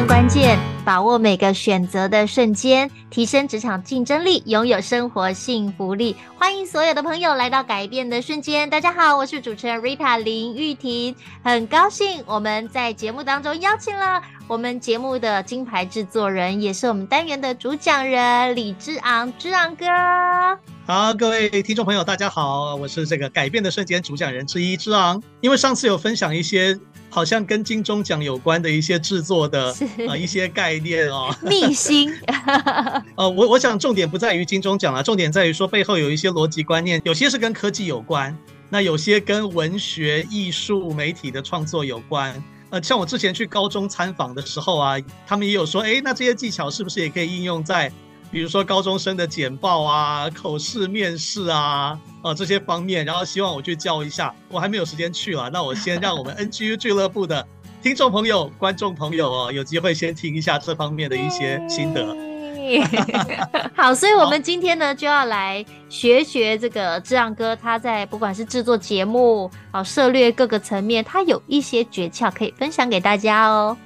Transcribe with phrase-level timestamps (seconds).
[0.00, 6.16] 更关键，把握每个选择的瞬间，提升职场竞争力，拥有生活幸福力。
[6.38, 8.70] 欢迎所有的朋友来到改变的瞬间。
[8.70, 19.84] 大家好，我是主持人 Rita 林玉婷，很高兴我们在节目当中邀请了我们节目的金牌制作人，也是我们单元的主讲人李之昂，之昂哥。
[20.86, 25.22] 好，各位听众朋友，大家好，我是这个改变的瞬间主讲人之一之昂。
[25.42, 26.78] 因为上次有分享一些。
[27.10, 29.74] 好像跟金钟奖有关的一些制作的
[30.08, 32.10] 呃一些概念哦， 秘辛。
[33.16, 38.36] 呃，我我想重点不在于金钟奖了，重点在于说背后有一些逻辑观念，有些是跟科技有关，
[38.68, 42.42] 那有些跟文学、艺术、媒体的创作有关。
[42.70, 47.92] 呃，像我之前去高中参访的时候啊，他们也有说，哎，那这些技巧是不是也可以应用在？
[48.30, 57.46] 比如说高中生的简报啊、口试、面试啊，啊这些方面，然后希望我去教一下，我还没有时间去了，那我先让我们 NGU 俱乐部的
[57.82, 62.16] 听众朋友、观众朋友哦，有机会先听一下这方面的一些心得。
[63.74, 73.76] 好，所以我们今天呢就要来学学这个志昂哥，他在不管是制作节目、啊涉略各个层面，他有一些诀窍可以分享给大家哦。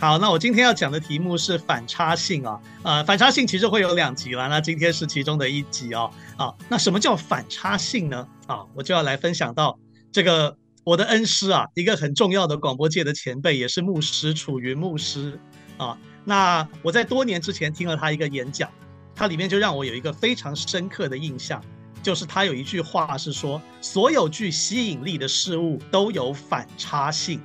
[0.00, 6.10] 好，那我今天要讲的题目是反差性啊，呃，反差性其实会有两集啦，那今天是其中的一集哦。
[6.38, 8.26] 啊，那什么叫反差性呢？
[8.46, 9.78] 啊，我就要来分享到
[10.10, 15.38] 这个我的恩师啊，一个很重要的广播界的前辈，也是牧师楚云牧师
[15.76, 15.98] 啊。
[16.24, 18.70] 那我在多年之前听了他一个演讲，
[19.14, 21.62] 他里面就让我有一个非常深刻的印象，
[22.02, 27.38] 就是他有一句话是说，所有具吸引力的事物都有反差性。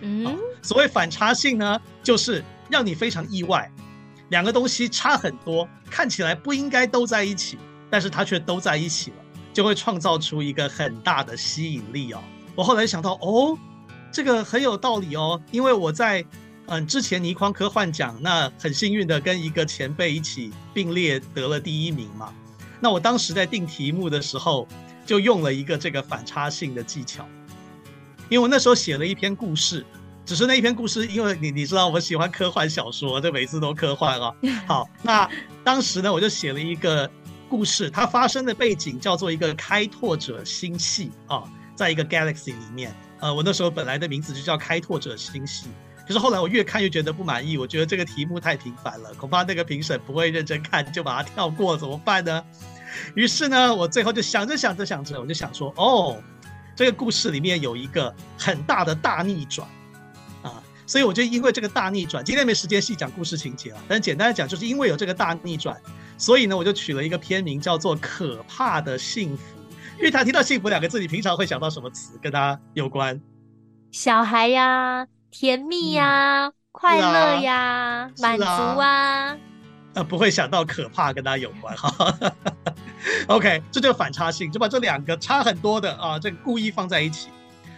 [0.00, 3.70] 嗯，所谓反差性呢，就是让你非常意外，
[4.28, 7.58] 两个东西差很多，看起来不应该都在一起，
[7.90, 9.16] 但是它却都在一起了，
[9.52, 12.20] 就会创造出一个很大的吸引力哦。
[12.54, 13.58] 我后来想到，哦，
[14.12, 16.24] 这个很有道理哦，因为我在
[16.66, 22.32] 嗯之前倪匡科幻奖，那很幸运的跟一个前辈一起并列得了第一名嘛。
[22.80, 24.68] 那我当时在定题目的时候，
[25.06, 27.26] 就用了一个这个反差性的技巧。
[28.28, 29.84] 因为我那时候写了一篇故事，
[30.24, 34.34] 只是那一篇故事，因为你你知道我喜欢科幻小说，就每次都科幻啊。
[34.66, 35.28] 好，那
[35.62, 37.10] 当时呢，我就写了一个
[37.48, 41.44] 故事，它发生的背景叫做一个开拓者星系啊，
[41.76, 42.94] 在一个 galaxy 里面。
[43.20, 45.66] 呃，我那时候本来的名字就叫开拓者星系，
[46.06, 52.44] 可是后来我越看越觉得不满意，我觉得这个题目太平凡了，恐怕那个评审不会认真看，就把它跳过，怎么办呢？
[53.14, 56.16] 于是呢，我最后就想着想着想着，我就想说，哦。
[56.76, 59.68] 这个故事里面有一个很大的大逆转，
[60.42, 65.80] 啊，所以我就因为这个大逆转，今天没时间细讲故事情节了，但简单的讲，就是因为有这个大逆转，
[66.18, 69.42] 所以呢，我就取了一个片名叫做《可怕的幸福》。
[69.96, 73.20] 因为他提到“幸福”两个字，你平常会想到什么词跟他有关？
[73.92, 79.36] 小孩呀，甜蜜呀，嗯、快乐呀，啊、满足啊。
[79.94, 82.12] 呃，不会想到可怕跟他有关哈。
[83.28, 87.28] OK，这就是反差性，就把这两个差很多的啊，这个故意放在一起。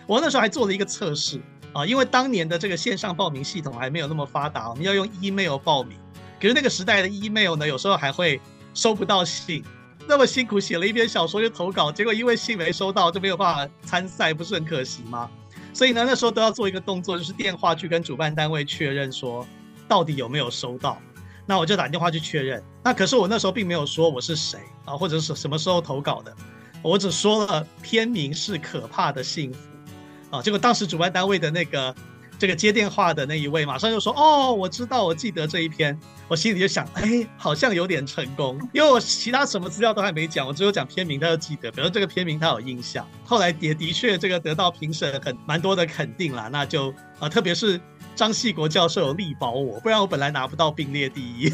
[0.07, 1.41] 我那时候还做了一个测试
[1.73, 5.99] 啊，因为当年的这个线上报名系统还没有那么发达，我们要用 email 报名。
[6.41, 8.41] 可是那个时代的 email 呢，有时候还会
[8.75, 9.65] 收不到信，
[10.07, 15.29] 那么辛苦写了一篇小说就投稿，结果因为信没收到，就没有办法参赛，不是很可惜吗？
[15.73, 19.47] 所以呢，那时候都要做一个动作，就是电话去跟主办单位确认说，
[19.89, 21.01] 到底有没有收到。
[21.47, 22.63] 那我就打电话去确认。
[22.83, 26.35] 那可是我那时候并没有说我是谁啊，或者是什么时候投稿的，
[26.83, 29.59] 我只说了片名是《可怕的幸福》
[30.37, 30.43] 啊。
[30.43, 31.95] 结果当时主办单位的那个
[32.39, 35.99] 这个接电话的那一位马上就说：“哦，我知道，我记得这一篇。”
[36.29, 41.71] 我心里就想：“哎，好像有点成功，因为我其他什么资料都还没讲，我只有讲片名，他就记得。
[41.71, 43.07] 比如这个片名他有印象。
[43.25, 46.49] 后来也的确这个得到评审很蛮多的肯定啦。
[46.51, 47.81] 那就啊，特别是。
[48.17, 51.53] 张系国教授有力保我，不然我本来拿不到并列第一。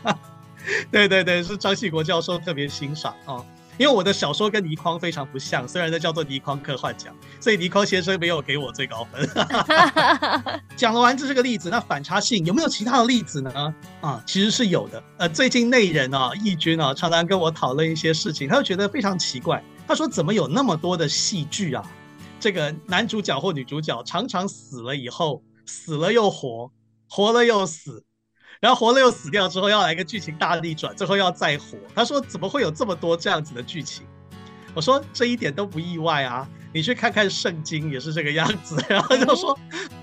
[0.90, 3.44] 对对对，是张系国教授特别欣赏哦，
[3.76, 9.28] 因为我的小说跟倪匡非常不像，虽然那叫做倪匡科幻奖，所以倪匡先生没有给我最高分。
[10.74, 13.74] 讲了完这是个例子，那反差性有没有其他的例子呢？
[14.00, 15.02] 啊，其实是有的。
[15.18, 19.62] 呃，最近内人啊，义军啊，常常跟我讨论一些事情，他就觉得非常奇怪。
[19.86, 21.84] 他说：“怎么有那么多的戏剧啊？
[22.40, 26.70] 这个男主角或女主角常常死了以后。”死了又活，
[27.08, 28.04] 活了又死，
[28.60, 31.78] 然后活了又死掉之后要来个剧情大逆转，最后要再活。
[31.94, 34.06] 他说怎么会有这么多这样子的剧情？
[34.74, 38.76] 我说这一点都不意外啊，你去看看圣经也是这个样子。
[38.88, 39.58] 然后就说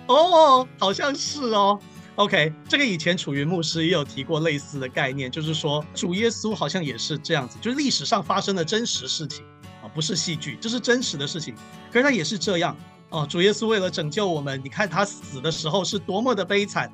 [0.07, 1.79] 哦，好像是哦。
[2.15, 9.45] OK，这个以前楚云牧师也有提过类似的概念，就是说主耶稣好像也是这样子，就是历史上发生的真实事情
[9.81, 11.55] 啊，不是戏剧，这是真实的事情。
[11.91, 12.75] 可是他也是这样
[13.11, 16.91] 哦，主耶稣为了拯救我们，你看他死的时候是多么的悲惨，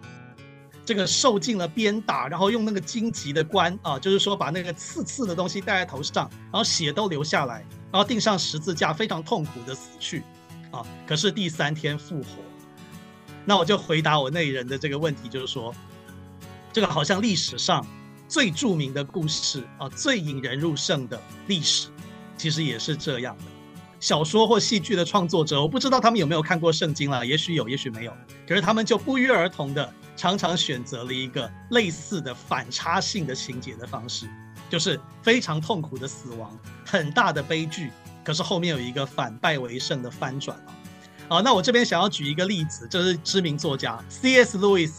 [0.83, 10.23] 这个受尽了鞭打，然后用那个荆棘的冠啊，就是说把那个刺刺的东西戴在头上，然后血都流下来，然后钉上十字架，非常痛苦的死去
[10.71, 10.83] 啊。
[11.05, 12.29] 可是第三天复活。
[13.45, 15.73] 那我就回答我那人的这个问题，就是说，
[16.73, 17.85] 这个好像历史上
[18.27, 21.89] 最著名的故事啊，最引人入胜的历史，
[22.37, 23.43] 其实也是这样的。
[23.99, 28.13] 小说或戏剧的创作者，我不知道他们有没有看过圣经了，也许有，也许没有。
[28.47, 34.29] 可是他们就不约而同的，常常选择了一个类似的反差性的情节的方式，
[34.69, 36.55] 就是非常痛苦的死亡，
[36.85, 37.91] 很大的悲剧，
[38.23, 40.69] 可是后面有一个反败为胜的翻转啊。
[41.27, 44.57] 好，那我这边想要举一个例子，就是知名作家 C.S.
[44.59, 44.91] Lewis。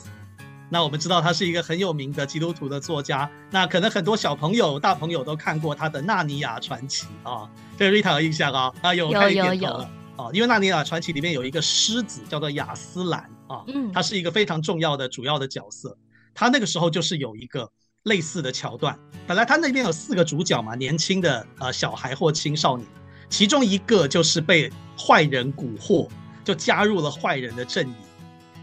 [0.68, 3.30] 那我们知道他是一个很有名的基督徒的作家。
[3.50, 8.72] 那可能很多小朋友、大朋友都看过他的《纳尼亚传奇》啊，对 Rita 有印象啊？
[8.82, 9.68] 啊，有有有有
[10.16, 15.96] 啊，因为《纳尼亚传奇》里面有一个狮子叫做亚斯兰啊，嗯，他是一个非常重要的主要的角色。
[16.34, 17.70] 他那个时候就是有一个
[18.02, 18.98] 类似的桥段。
[19.26, 22.86] 本来他那边有四个主角嘛，年轻的呃小孩或青少年。
[23.30, 26.08] 其中一个就是被坏人蛊惑，
[26.44, 27.94] 就加入了坏人的阵营，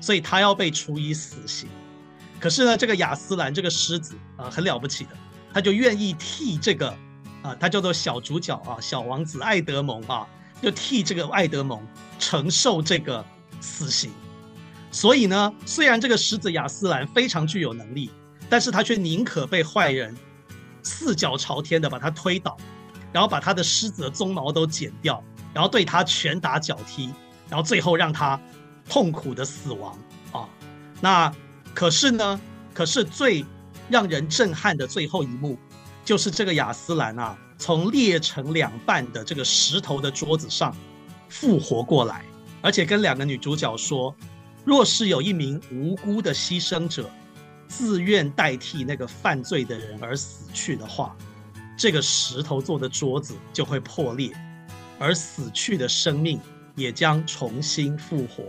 [0.01, 1.69] 所以他要被处以死刑。
[2.45, 5.09] 可是呢，这个亚斯兰这个狮子啊，很了不起的，
[5.51, 6.95] 他就愿意替这个
[7.41, 10.27] 啊，他叫做小主角啊，小王子爱德蒙啊，
[10.61, 11.81] 就替这个爱德蒙
[12.19, 13.25] 承受这个
[13.59, 14.11] 死刑。
[14.91, 18.11] 所以呢，虽然这个狮子亚斯兰非常具有能力，
[18.47, 20.15] 但是他却宁可被坏人
[20.83, 22.55] 四脚朝天的把他推倒。
[23.11, 27.09] 然后把他的狮子的鬃毛都剪掉，然后对他拳打脚踢，
[27.49, 28.39] 然后最后让他
[28.87, 29.97] 痛苦的死亡
[30.31, 30.47] 啊！
[31.01, 31.33] 那
[31.75, 32.41] 可是呢？
[32.73, 33.45] 可是最
[33.89, 35.57] 让人震撼的最后一幕，
[36.03, 40.75] 就是这个亚斯兰啊，从裂成两半的这个石头的桌子上
[41.29, 42.23] 复活过来，
[42.61, 44.15] 而且跟两个女主角说：
[44.63, 47.09] 若是有一名无辜的牺牲者
[47.67, 51.15] 自愿代替那个犯罪的人而死去的话。
[51.77, 54.31] 这个石头做的桌子就会破裂，
[54.97, 56.39] 而死去的生命
[56.73, 58.45] 也将重新复活。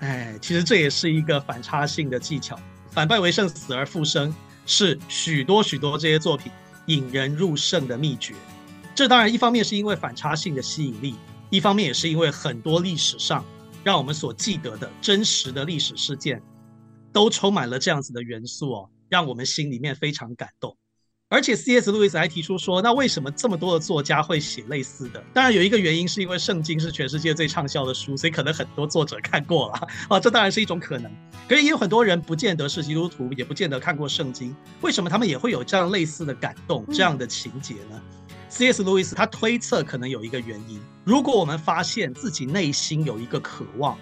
[0.00, 2.58] 哎，其实这也是一个反差性的技巧，
[2.90, 4.34] 反败为胜，死而复生，
[4.66, 6.50] 是许多许多这些作品
[6.86, 8.34] 引人入胜的秘诀。
[8.94, 11.14] 这当然一方面是因为反差性的吸引力，
[11.50, 13.44] 一方面也是因为很多历史上
[13.84, 16.42] 让我们所记得的真实的历史事件，
[17.12, 20.76] 都充满了这样子的元素哦，让我们心里面非常感动。
[21.32, 21.92] 而且，C.S.
[21.92, 25.22] 路易斯还提出说，那为什么这么多的作家会写类似的？
[25.32, 31.08] 当然有一个原因，是因为圣经是全世界最畅销的书，所以可能很多作者看过了啊，这当然是一种可能。
[31.48, 38.02] 可是也有很多人不见得是基督徒，也不见得看过圣经，为什么他们也会有这样类似的感动、这样的情节呢
[38.48, 38.82] ？C.S.
[38.82, 43.96] 路易斯他推测可能有一个原因：如果我们发现自己内心有一个渴望，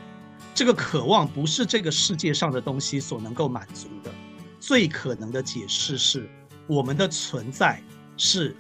[0.55, 4.11] 这个渴望不是这个世界上的东西所能够满足的，
[4.59, 6.27] 最可能的解释是。
[6.69, 7.83] 我们的存在
[8.17, 8.55] 是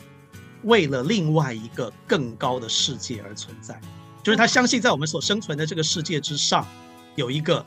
[0.64, 3.80] 为了另外一个更高的世界而存在，
[4.24, 6.66] 就是他相信在我们所生存的这个世界之上，
[7.14, 7.64] 有一个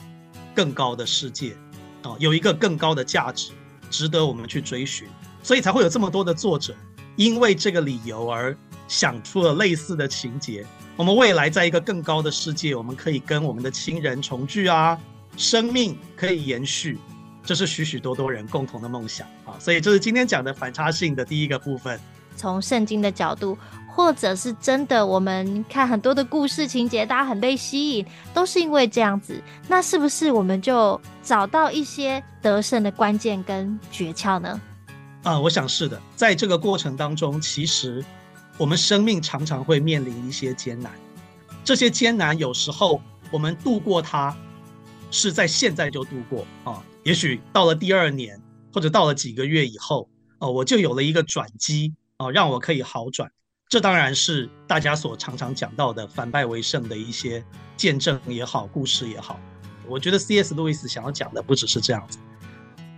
[0.53, 1.55] 更高的世界，
[2.01, 3.51] 啊，有一个更高的价值，
[3.89, 5.07] 值得我们去追寻，
[5.43, 6.75] 所以才会有这么多的作者
[7.15, 8.57] 因为这个理由而
[8.88, 10.65] 想出了类似的情节。
[10.98, 15.00] 我们未来在一个更高的世界，我们可以跟我们的亲人重聚啊，
[15.38, 16.98] 生命可以延续。
[17.43, 22.00] 这是许许多多人共同的梦想啊，所以这是今天讲的反差性的第一个部分。
[22.38, 23.57] 从圣经的角度，
[23.88, 29.41] 或者是真的，我们看很多的故事情节，大家很被吸引，都是因为这样子。
[29.67, 34.62] 那是不是我们就找到一些得胜的关键跟诀窍呢？
[35.24, 36.01] 啊，我想是的。
[36.15, 38.03] 在这个过程当中，其实
[38.57, 40.91] 我们生命常常会面临一些艰难，
[41.65, 44.36] 这些艰难有时候我们度过它，
[45.12, 46.81] 是在现在就度过啊。
[47.03, 48.39] 也许到了第二年，
[48.72, 53.31] 或者到了几个月以后，哦，我就有了一个转机，哦，让我可以好转。
[53.67, 57.43] 这当然是大家所常常讲到的反败为胜的一些
[57.75, 59.39] 见证也好，故事也好。
[59.88, 60.53] 我觉得 C.S.
[60.53, 62.20] 路易斯想要讲的不只是这样子，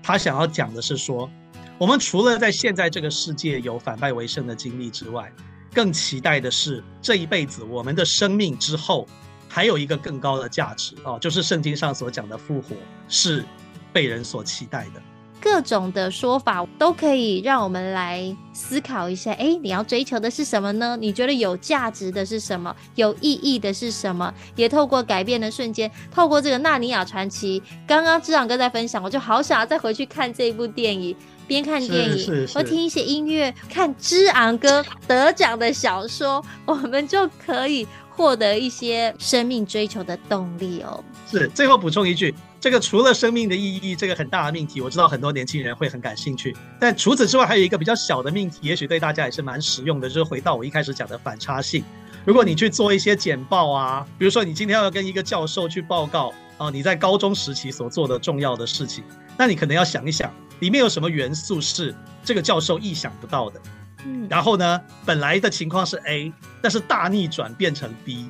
[0.02, 1.30] 他想要讲的是说，
[1.78, 5.32] 我们除了在现在这个世界有反败为胜的经历之外，
[5.74, 9.08] 更期待的是这一辈子我们的生命之后
[9.48, 12.76] 还有一个更高的价值，哦，就是圣经上所讲的复活
[13.08, 13.46] 是。
[13.94, 15.02] 被人所期待的，
[15.40, 19.32] 各种的说法都可以让我们来思考一下。
[19.34, 20.98] 哎，你要追求的是什么呢？
[21.00, 22.76] 你觉得有价值的是什么？
[22.96, 24.34] 有意义的是什么？
[24.56, 31.16] 也透过改变的瞬间，透过这个《纳尼亚传奇》，刚刚志昂哥在分享，我就好想要再回去看这一部电影。
[31.48, 41.04] 边看电影，或听一些音乐，看之昂哥得奖的小说， 我们就可以获得一些生命追求的动力哦。
[41.30, 46.56] 是，最后补充一句，这个除了生命的意义，这个很大的命题，我知道很多年轻人会很感兴趣。
[46.80, 51.84] 但除此之外，还有一个比较小的命题，也许对大家也是蛮实用的，就是回到我一开始讲的反差性。
[52.26, 59.04] 如果你去做一些简报啊，比如说你今天要跟一个教授去报告啊，你在高中时期所做的重要的事情，
[59.38, 60.32] 那你可能要想一想。
[60.64, 61.94] 里面有什么元素是
[62.24, 63.60] 这个教授意想不到的？
[64.06, 68.30] 嗯，然后呢，本来的情况是 A，但是大逆转变成 B，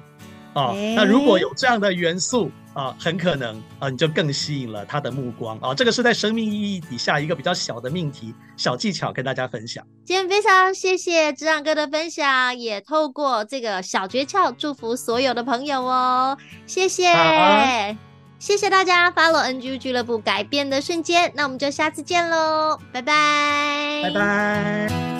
[0.53, 5.75] 啊，欸、那如果有这样的元素啊，很可能啊，你就更吸引了他的目光啊。
[5.75, 9.85] 这个是在生命意义底下一个比较小的命题、小技巧，跟大家分享。
[10.03, 16.35] 今天非常谢谢之昂哥的分享，也透过这个小诀窍祝福所有的朋友哦，
[16.65, 17.05] 谢谢。
[17.09, 17.95] 啊
[18.43, 25.12] 谢谢大家，Follow NG 俱乐部改变的瞬间，那我们就下次见喽，拜拜，拜拜。